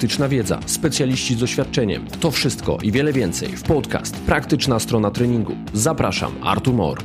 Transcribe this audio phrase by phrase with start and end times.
[0.00, 2.06] praktyczna wiedza, specjaliści z doświadczeniem.
[2.20, 5.56] To wszystko i wiele więcej w podcast Praktyczna strona treningu.
[5.74, 6.98] Zapraszam, Artur Mor.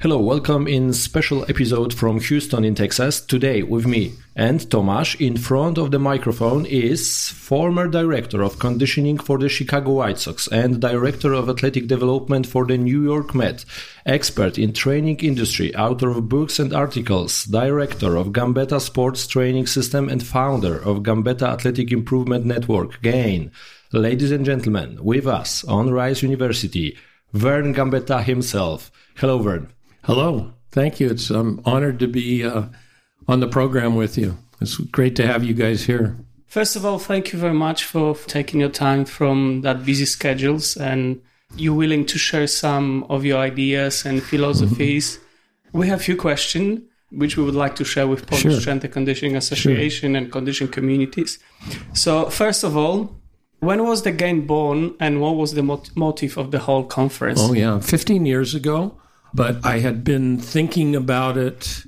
[0.00, 3.20] Hello, welcome in special episode from Houston in Texas.
[3.20, 9.18] Today with me and Tomasz in front of the microphone is former director of conditioning
[9.18, 13.64] for the Chicago White Sox and director of athletic development for the New York Met,
[14.06, 20.08] expert in training industry, author of books and articles, director of Gambetta Sports Training System
[20.08, 23.50] and founder of Gambetta Athletic Improvement Network, GAIN.
[23.90, 26.96] Ladies and gentlemen, with us on Rice University,
[27.32, 28.92] Vern Gambetta himself.
[29.16, 29.72] Hello, Vern.
[30.08, 30.54] Hello.
[30.70, 31.10] Thank you.
[31.10, 32.62] It's I'm honored to be uh,
[33.28, 34.38] on the program with you.
[34.58, 36.16] It's great to have you guys here.
[36.46, 40.78] First of all, thank you very much for taking your time from that busy schedules
[40.78, 41.20] and
[41.56, 45.18] you willing to share some of your ideas and philosophies.
[45.18, 45.78] Mm-hmm.
[45.78, 46.80] We have a few questions
[47.10, 48.60] which we would like to share with Polish sure.
[48.62, 50.16] Strength and Conditioning Association sure.
[50.16, 51.38] and condition communities.
[51.92, 53.14] So, first of all,
[53.60, 57.40] when was the GAIN born and what was the mot- motive of the whole conference?
[57.42, 57.78] Oh, yeah.
[57.80, 58.98] 15 years ago,
[59.34, 61.84] but I had been thinking about it,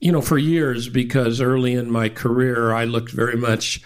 [0.00, 3.82] you know, for years because early in my career, I looked very much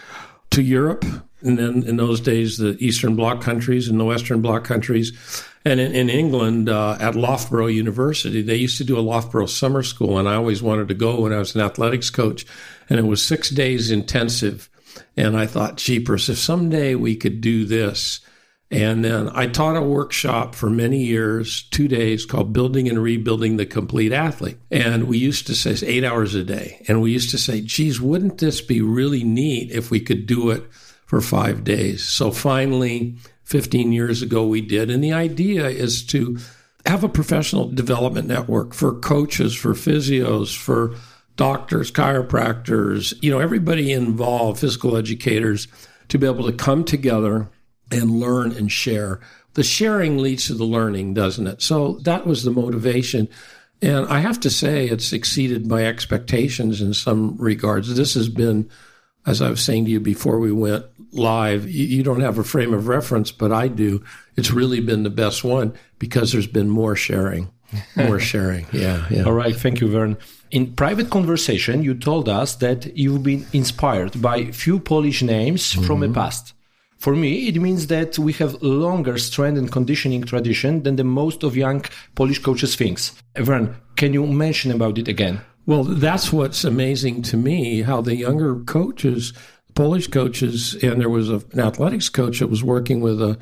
[0.50, 1.04] to Europe.
[1.40, 5.12] And then in those days, the Eastern Bloc countries and the Western Bloc countries.
[5.64, 9.82] And in, in England, uh, at Loughborough University, they used to do a Loughborough summer
[9.82, 10.18] school.
[10.18, 12.46] And I always wanted to go when I was an athletics coach.
[12.88, 14.68] And it was six days intensive.
[15.16, 18.20] And I thought, jeepers, if someday we could do this,
[18.73, 23.59] and then I taught a workshop for many years, two days, called Building and Rebuilding
[23.59, 24.56] the Complete Athlete.
[24.70, 26.83] And we used to say eight hours a day.
[26.89, 30.48] And we used to say, geez, wouldn't this be really neat if we could do
[30.48, 30.65] it
[31.05, 32.03] for five days?
[32.03, 34.91] So finally, 15 years ago, we did.
[34.91, 36.39] And the idea is to
[36.87, 40.97] have a professional development network for coaches, for physios, for
[41.37, 45.69] doctors, chiropractors, you know, everybody involved, physical educators,
[46.09, 47.50] to be able to come together
[47.92, 49.20] and learn and share.
[49.54, 51.62] The sharing leads to the learning, doesn't it?
[51.62, 53.28] So that was the motivation.
[53.82, 57.94] And I have to say, it's exceeded my expectations in some regards.
[57.94, 58.70] This has been,
[59.26, 62.72] as I was saying to you before we went live, you, don't have a frame
[62.72, 64.02] of reference, but I do.
[64.36, 67.50] It's really been the best one because there's been more sharing.
[67.97, 68.66] More sharing.
[68.72, 69.25] Yeah, yeah.
[69.25, 69.54] All right.
[69.54, 70.16] Thank you, Vern.
[70.50, 75.84] In private conversation, you told us that you've been inspired by few Polish names mm-hmm.
[75.84, 76.14] from the mm-hmm.
[76.14, 76.54] past.
[77.02, 81.42] For me, it means that we have longer strength and conditioning tradition than the most
[81.42, 83.10] of young Polish coaches thinks.
[83.36, 85.40] Vern, can you mention about it again?
[85.66, 89.32] Well, that's what's amazing to me, how the younger coaches,
[89.74, 93.36] Polish coaches, and there was an athletics coach that was working with a,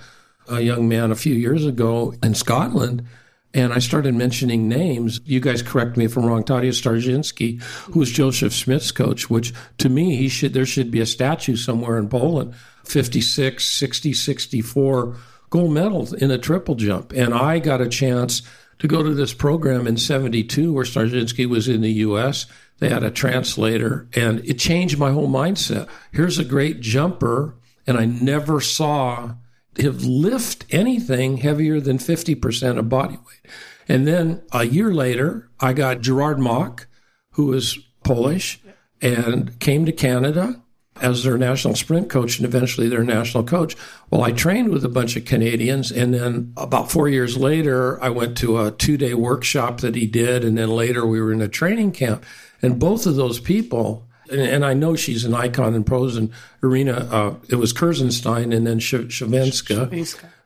[0.48, 3.06] a young man a few years ago in Scotland,
[3.52, 5.20] and I started mentioning names.
[5.24, 6.44] You guys correct me if I'm wrong.
[6.44, 7.62] Tadeusz Starzyński,
[7.92, 11.56] who was Józef Szmidt's coach, which to me, he should there should be a statue
[11.56, 15.16] somewhere in Poland 56, 60, 64
[15.50, 17.12] gold medals in a triple jump.
[17.12, 18.42] And I got a chance
[18.78, 22.46] to go to this program in 72 where Starzyński was in the U.S.
[22.78, 25.88] They had a translator and it changed my whole mindset.
[26.12, 27.56] Here's a great jumper
[27.86, 29.34] and I never saw
[29.78, 33.52] lift anything heavier than 50% of body weight.
[33.88, 36.86] And then a year later, I got Gerard Mach,
[37.32, 38.60] who was Polish
[39.00, 40.62] and came to Canada
[41.00, 43.76] as their national sprint coach and eventually their national coach.
[44.10, 48.10] Well, I trained with a bunch of Canadians, and then about four years later, I
[48.10, 51.40] went to a two day workshop that he did, and then later we were in
[51.40, 52.24] a training camp.
[52.62, 56.30] And both of those people, and, I know she's an icon in pose and
[56.62, 57.08] arena.
[57.10, 59.90] Uh, it was Kirszenstein and then Szewińska.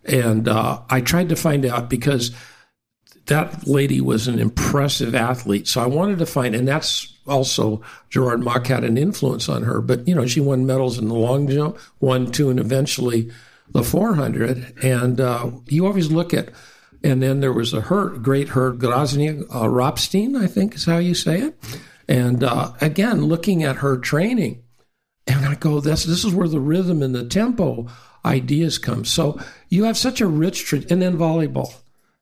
[0.05, 2.31] And uh, I tried to find out because
[3.27, 5.67] that lady was an impressive athlete.
[5.67, 9.81] So I wanted to find, and that's also Gerard Mach had an influence on her.
[9.81, 13.31] But you know, she won medals in the long jump, one, two, and eventually
[13.71, 14.75] the 400.
[14.83, 16.51] And uh, you always look at,
[17.03, 20.99] and then there was a her great her Grażyna uh, Rabsztyn, I think is how
[20.99, 21.59] you say it.
[22.09, 24.63] And uh, again, looking at her training,
[25.27, 27.87] and I go, this this is where the rhythm and the tempo
[28.25, 29.05] ideas come.
[29.05, 29.39] So
[29.69, 31.75] you have such a rich, tra- and then volleyball,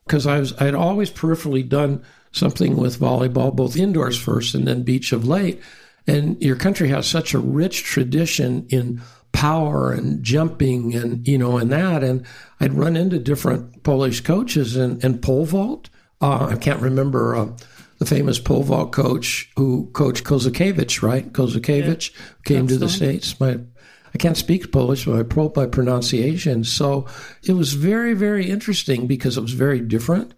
[0.07, 4.83] because I was I'd always peripherally done something with volleyball, both indoors first and then
[4.83, 5.61] beach of late.
[6.07, 9.03] And your country has such a rich tradition in
[9.33, 12.03] power and jumping and, you know, and that.
[12.03, 12.27] And
[12.61, 15.91] I'd run into different Polish coaches and, and pole vault.
[16.21, 17.49] Uh, I can't remember uh,
[18.03, 21.33] the famous pole vault coach who coached Kozakiewicz, right?
[21.33, 22.19] Kozakiewicz yeah.
[22.45, 23.39] came That's to the States.
[23.39, 23.59] My
[24.15, 26.65] I can't speak Polish, but I pro by pronunciation.
[26.65, 27.07] So
[27.45, 30.35] it was very, very interesting because it was very different.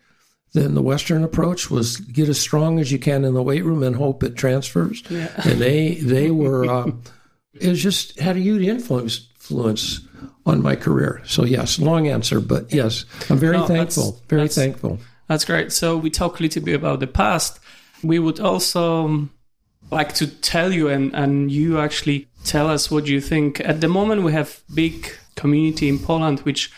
[0.53, 3.83] than the Western approach was get as strong as you can in the weight room
[3.83, 5.03] and hope it transfers.
[5.09, 5.33] Yeah.
[5.45, 6.93] And they they were uh,
[7.55, 10.01] it just had a huge influence influence
[10.47, 11.23] on my career.
[11.25, 14.13] So yes, long answer, but yes, I'm very no, thankful.
[14.13, 14.99] That's, very that's, thankful.
[15.29, 15.73] That's great.
[15.73, 17.61] So we talk a little bit about the past.
[18.03, 19.31] We would also um,
[19.91, 23.61] like to tell you and, and you actually tell us what you think.
[23.61, 26.71] At the moment, we have big community in Poland which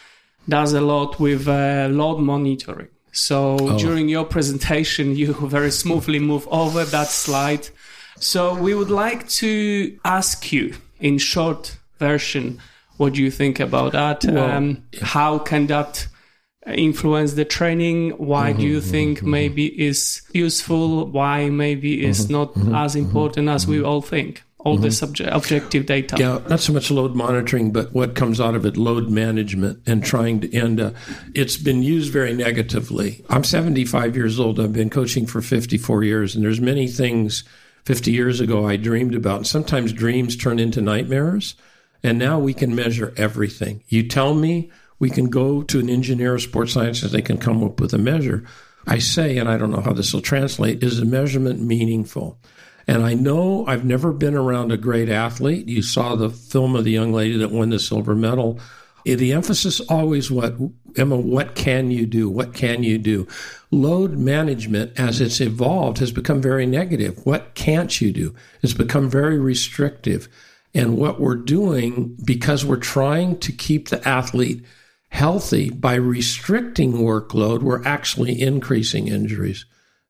[0.48, 2.88] does a lot with uh, load monitoring.
[3.12, 3.78] So oh.
[3.78, 7.69] during your presentation, you very smoothly move over that slide.
[8.19, 12.60] So we would like to ask you in short version.
[12.96, 14.25] What do you think about that?
[14.25, 16.06] Well, um, how can that
[16.67, 18.11] influence the training?
[18.11, 19.31] Why mm-hmm, do you mm-hmm, think mm-hmm.
[19.31, 21.07] maybe is useful?
[21.07, 23.87] Why maybe is mm-hmm, not mm-hmm, as important as we mm-hmm.
[23.87, 24.43] all think?
[24.59, 26.17] All the subject, objective data.
[26.19, 30.05] Yeah, not so much load monitoring, but what comes out of it, load management, and
[30.05, 30.53] trying to.
[30.59, 30.91] And uh,
[31.37, 33.25] it's been used very negatively.
[33.31, 34.59] I'm 75 years old.
[34.59, 37.45] I've been coaching for 54 years, and there's many things
[37.85, 39.37] 50 years ago I dreamed about.
[39.37, 41.55] And Sometimes dreams turn into nightmares
[42.03, 43.83] and now we can measure everything.
[43.89, 47.62] You tell me we can go to an engineer of sports sciences, they can come
[47.62, 48.44] up with a measure.
[48.87, 52.38] I say, and I don't know how this will translate, is the measurement meaningful?
[52.88, 55.69] And I know I've never been around a great athlete.
[55.69, 58.60] You saw the film of the young lady that won the silver medal.
[59.04, 60.54] Eh, the emphasis always what
[60.96, 62.31] Emma, what can you do?
[62.31, 63.26] What can you do?
[63.70, 67.25] Load management, as it's evolved, has become very negative.
[67.26, 68.34] What can't you do?
[68.62, 70.28] It's become very restrictive.
[70.75, 74.64] And what we're doing, because we're trying to keep the athlete
[75.17, 79.65] healthy by restricting workload, we're actually increasing injuries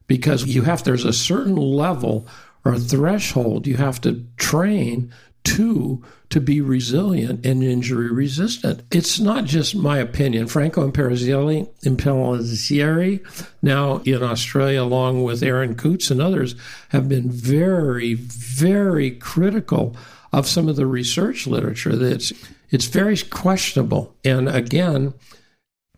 [0.08, 2.26] because you have, there's a certain level
[2.64, 5.12] or threshold you have to train
[5.44, 8.82] to to be resilient and injury resistant.
[8.90, 10.48] It's not just my opinion.
[10.48, 16.56] Franco Impellizzeri, Impellizzeri, now in Australia, along with Aaron Coutts and others,
[16.88, 19.96] have been very, very critical
[20.36, 22.30] of some of the research literature that's
[22.68, 24.14] it's very questionable.
[24.22, 25.14] And again,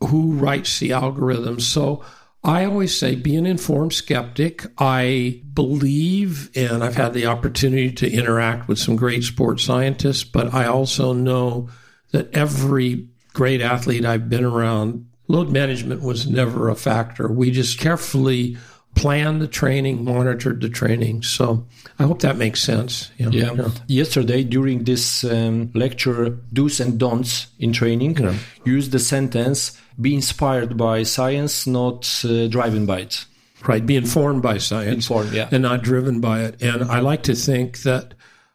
[0.01, 1.63] who writes the algorithms?
[1.63, 2.05] So
[2.45, 4.65] I always say be an informed skeptic.
[4.79, 10.55] I believe, and I've had the opportunity to interact with some great sports scientists, but
[10.55, 11.69] I also know
[12.13, 17.27] that every great athlete I've been around, load management was never a factor.
[17.27, 18.57] We just carefully
[18.99, 21.23] planned the training, monitored the training.
[21.23, 21.67] So
[21.99, 23.11] I hope that makes sense.
[23.17, 23.31] Yeah.
[23.31, 23.53] yeah.
[23.53, 23.69] yeah.
[23.87, 28.35] Yesterday, during this um, lecture, do's and don'ts in training, yeah.
[28.65, 33.25] use the sentence be inspired by science, not uh, driven by it.
[33.67, 33.85] Right.
[33.85, 35.09] Be informed by science.
[35.09, 35.49] Informed, yeah.
[35.51, 36.63] And not driven by it.
[36.63, 38.15] And I like to think that,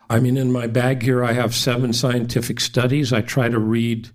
[0.09, 3.11] I mean, in my bag here, I have seven scientific studies.
[3.11, 4.09] I try to read,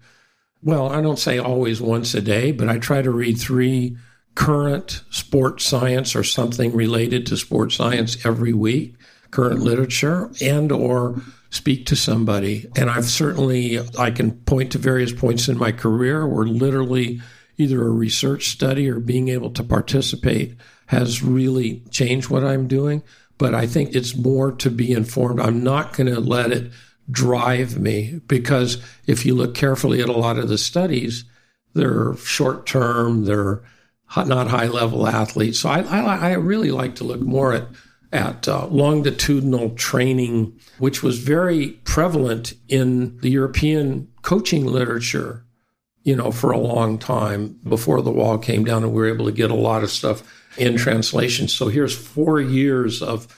[0.62, 3.98] well, I don't say always once a day, but I try to read three
[4.38, 8.94] current sports science or something related to sports science every week,
[9.32, 11.20] current literature, and or
[11.50, 12.70] speak to somebody.
[12.76, 17.20] And I've certainly I can point to various points in my career where literally
[17.56, 20.54] either a research study or being able to participate
[20.86, 23.02] has really changed what I'm doing.
[23.38, 25.40] But I think it's more to be informed.
[25.40, 26.70] I'm not going to let it
[27.10, 31.24] drive me because if you look carefully at a lot of the studies,
[31.74, 33.62] they're short term, they're
[34.16, 35.60] not high level athletes.
[35.60, 37.68] So I, I, I, really like to look more at
[38.10, 45.44] at uh, longitudinal training, which was very prevalent in the European coaching literature.
[46.04, 49.26] You know, for a long time before the wall came down, and we were able
[49.26, 50.22] to get a lot of stuff
[50.56, 51.48] in translation.
[51.48, 53.28] So here's four years of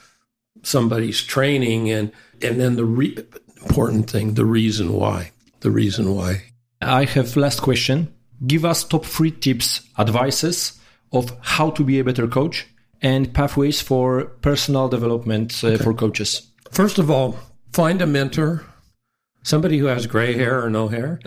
[0.62, 3.18] somebody's training, and and then the re-
[3.62, 6.44] important thing, the reason why, the reason why.
[6.80, 8.14] I have last question
[8.47, 10.78] give us top three tips, advices
[11.12, 12.66] of how to be a better coach
[13.02, 15.82] and pathways for personal development uh, okay.
[15.82, 16.50] for coaches.
[16.70, 17.38] First of all,
[17.73, 18.64] find a mentor,
[19.42, 21.18] somebody who has gray hair or no hair.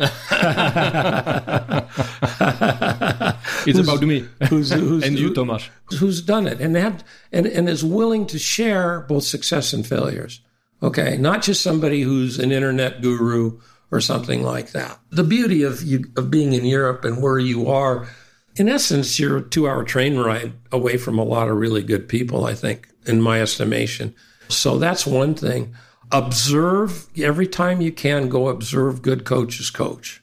[3.66, 5.70] it's about me who's, who's, and you, Tomasz.
[5.98, 10.42] Who's done it and, have, and, and is willing to share both success and failures.
[10.82, 13.60] Okay, not just somebody who's an internet guru
[13.94, 15.00] or something like that.
[15.12, 18.08] The beauty of you, of being in Europe and where you are,
[18.56, 22.10] in essence, you're a two hour train ride away from a lot of really good
[22.10, 24.16] people, I think, in my estimation.
[24.50, 25.76] So that's one thing.
[26.12, 30.22] Observe every time you can, go observe good coaches coach.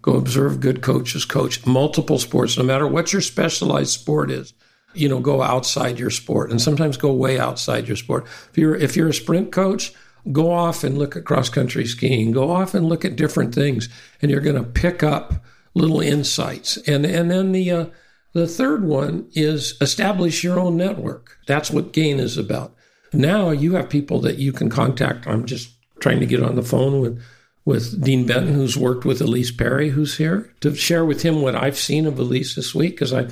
[0.00, 4.52] Go observe good coaches coach multiple sports, no matter what your specialized sport is.
[4.94, 8.26] You know, go outside your sport and sometimes go way outside your sport.
[8.50, 9.94] If you're if you're a sprint coach,
[10.30, 12.30] Go off and look at cross country skiing.
[12.30, 13.88] Go off and look at different things,
[14.20, 16.76] and you're going to pick up little insights.
[16.86, 17.86] And and then the uh,
[18.32, 21.38] the third one is establish your own network.
[21.46, 22.74] That's what Gain is about.
[23.12, 25.26] Now you have people that you can contact.
[25.26, 27.22] I'm just trying to get on the phone with
[27.64, 31.54] with Dean Benton, who's worked with Ellyse Perry, who's here, to share with him what
[31.54, 33.28] I've seen of Ellyse this week because I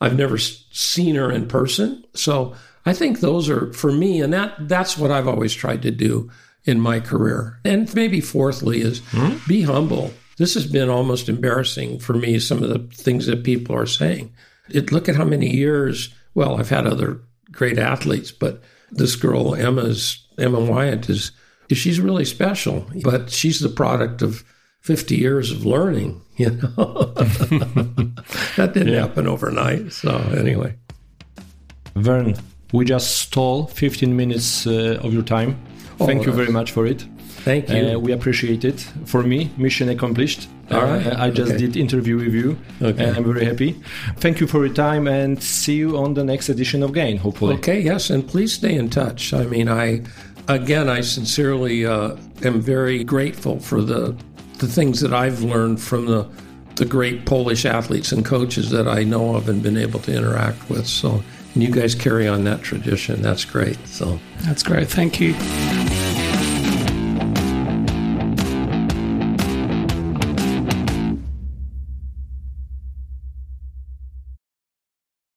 [0.00, 2.04] I've never seen her in person.
[2.14, 5.90] So I think those are for me, and that that's what I've always tried to
[5.90, 6.30] do
[6.64, 7.58] in my career.
[7.64, 9.38] And maybe fourthly is mm-hmm.
[9.48, 10.12] be humble.
[10.38, 12.38] This has been almost embarrassing for me.
[12.38, 14.32] Some of the things that people are saying.
[14.70, 16.14] It, look at how many years.
[16.34, 17.20] Well, I've had other
[17.50, 21.32] great athletes, but this girl Emma's Emma Wyatt is
[21.70, 22.86] she's really special.
[23.02, 24.44] But she's the product of
[24.80, 26.20] 50 years of learning.
[26.38, 27.12] You know,
[28.56, 29.02] that didn't yeah.
[29.02, 29.92] happen overnight.
[29.92, 30.74] So anyway,
[31.94, 32.34] Vern,
[32.72, 35.56] we just stole 15 minutes uh, of your time.
[36.00, 37.06] Oh, Thank you very much for it.
[37.44, 37.96] Thank you.
[37.96, 38.80] Uh, we appreciate it.
[39.04, 40.48] For me, mission accomplished.
[40.70, 41.06] All right.
[41.06, 41.66] Uh, I just okay.
[41.66, 43.04] did interview with you, okay.
[43.04, 43.72] and I'm very happy.
[44.18, 47.16] Thank you for your time, and see you on the next edition of Gain.
[47.16, 47.56] Hopefully.
[47.56, 47.80] Okay.
[47.80, 49.34] Yes, and please stay in touch.
[49.34, 50.02] I mean, I
[50.48, 54.16] again, I sincerely uh, am very grateful for the
[54.58, 56.28] the things that I've learned from the
[56.76, 60.70] the great Polish athletes and coaches that I know of and been able to interact
[60.70, 60.86] with.
[60.86, 61.22] So,
[61.54, 63.22] and you guys carry on that tradition.
[63.22, 63.86] That's great.
[63.86, 64.88] So, that's great.
[64.88, 65.34] Thank you.